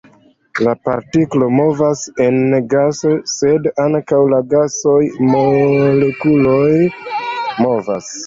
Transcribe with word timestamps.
La 0.67 0.71
partiklo 0.87 1.49
movas 1.57 1.99
en 2.27 2.39
gaso, 2.71 3.11
sed 3.33 3.69
ankaŭ 3.85 4.23
la 4.33 4.39
gasaj 4.55 4.97
molekuloj 5.35 6.73
movas. 7.67 8.11